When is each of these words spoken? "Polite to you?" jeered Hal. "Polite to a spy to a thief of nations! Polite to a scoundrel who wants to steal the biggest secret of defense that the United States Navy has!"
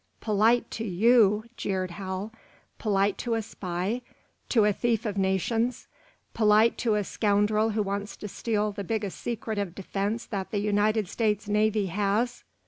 "Polite 0.19 0.71
to 0.71 0.83
you?" 0.83 1.43
jeered 1.57 1.91
Hal. 1.91 2.33
"Polite 2.79 3.19
to 3.19 3.35
a 3.35 3.41
spy 3.43 4.01
to 4.49 4.65
a 4.65 4.73
thief 4.73 5.05
of 5.05 5.15
nations! 5.15 5.87
Polite 6.33 6.75
to 6.79 6.95
a 6.95 7.03
scoundrel 7.03 7.69
who 7.69 7.83
wants 7.83 8.17
to 8.17 8.27
steal 8.27 8.71
the 8.71 8.83
biggest 8.83 9.19
secret 9.19 9.59
of 9.59 9.75
defense 9.75 10.25
that 10.25 10.49
the 10.49 10.57
United 10.57 11.07
States 11.07 11.47
Navy 11.47 11.85
has!" 11.85 12.43